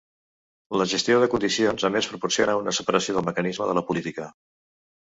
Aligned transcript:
La 0.81 0.87
gestió 0.93 1.19
de 1.25 1.27
condicions, 1.33 1.87
a 1.91 1.93
més, 1.97 2.09
proporciona 2.15 2.57
una 2.65 2.75
separació 2.81 3.19
del 3.19 3.31
mecanisme 3.31 3.71
de 3.73 3.81
la 3.83 3.89
política. 3.93 4.31